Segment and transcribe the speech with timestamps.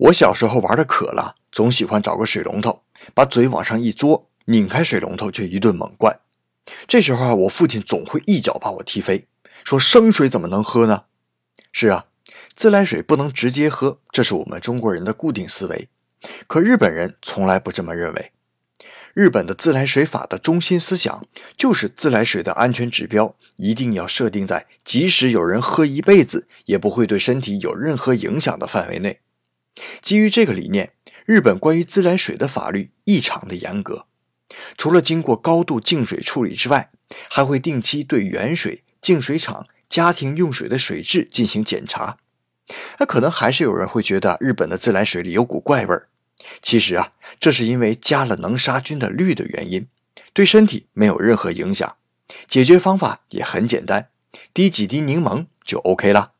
[0.00, 6.20] 我小时候玩的渴了，总喜欢找个水龙头，把嘴往上一嘬，拧开水龙头就一顿猛灌。
[6.86, 9.26] 这时候啊，我父亲总会一脚把我踢飞，
[9.62, 11.02] 说生水怎么能喝呢？
[11.70, 12.06] 是啊，
[12.54, 15.90] 自来水不能直接喝，这是我们中国人的固定思维。
[16.46, 18.32] 可日本人从来不这么认为。
[19.12, 21.26] 日本的自来水法的中心思想
[21.56, 29.20] 就是自来水的安全指标一定要设定在即使有人喝一辈子也不会对身体有任何影响的范围内。
[30.02, 30.92] 基于这个理念，
[31.24, 34.06] 日本关于自来水的法律异常的严格。
[34.76, 36.90] 除了经过高度净水处理之外，
[37.28, 42.18] 还会定期对原水、净水厂、家庭用水的水质进行检查。
[42.98, 46.08] 那可能还是有人会觉得日本的自来水里有股怪味儿。
[46.62, 49.86] 其实啊，这是因为加了能杀菌的氯的原因，
[50.32, 51.96] 对身体没有任何影响。
[52.48, 54.10] 解决方法也很简单，
[54.54, 56.32] 滴几滴柠檬就 OK 了。